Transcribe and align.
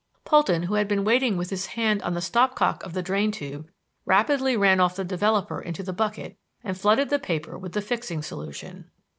Polton, 0.25 0.63
who 0.63 0.73
had 0.73 0.87
been 0.87 1.03
waiting 1.05 1.37
with 1.37 1.51
his 1.51 1.67
hand 1.77 2.01
on 2.01 2.15
the 2.15 2.21
stop 2.21 2.55
cock 2.55 2.81
of 2.83 2.93
the 2.93 3.03
drain 3.03 3.31
tube, 3.31 3.69
rapidly 4.03 4.57
ran 4.57 4.79
off 4.79 4.95
the 4.95 5.03
developer 5.05 5.61
into 5.61 5.83
the 5.83 5.93
bucket 5.93 6.39
and 6.63 6.75
flooded 6.75 7.11
the 7.11 7.19
paper 7.19 7.55
with 7.55 7.73
the 7.73 7.81
fixing 7.83 8.23
solution. 8.23 8.89